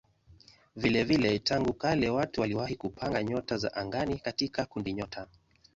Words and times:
Vilevile 0.75 1.39
tangu 1.39 1.73
kale 1.73 2.09
watu 2.09 2.41
waliwahi 2.41 2.75
kupanga 2.75 3.23
nyota 3.23 3.57
za 3.57 3.73
angani 3.73 4.19
katika 4.19 4.65
kundinyota. 4.65 5.27